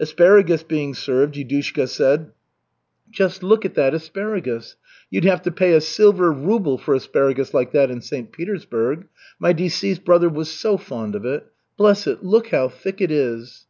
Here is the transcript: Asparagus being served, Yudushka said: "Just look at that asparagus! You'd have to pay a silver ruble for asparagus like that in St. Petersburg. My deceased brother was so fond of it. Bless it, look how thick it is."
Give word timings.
Asparagus 0.00 0.62
being 0.62 0.94
served, 0.94 1.34
Yudushka 1.34 1.86
said: 1.86 2.30
"Just 3.10 3.42
look 3.42 3.66
at 3.66 3.74
that 3.74 3.92
asparagus! 3.92 4.76
You'd 5.10 5.26
have 5.26 5.42
to 5.42 5.50
pay 5.52 5.74
a 5.74 5.80
silver 5.82 6.32
ruble 6.32 6.78
for 6.78 6.94
asparagus 6.94 7.52
like 7.52 7.72
that 7.72 7.90
in 7.90 8.00
St. 8.00 8.32
Petersburg. 8.32 9.08
My 9.38 9.52
deceased 9.52 10.02
brother 10.02 10.30
was 10.30 10.48
so 10.50 10.78
fond 10.78 11.14
of 11.14 11.26
it. 11.26 11.52
Bless 11.76 12.06
it, 12.06 12.24
look 12.24 12.46
how 12.48 12.70
thick 12.70 13.02
it 13.02 13.10
is." 13.10 13.66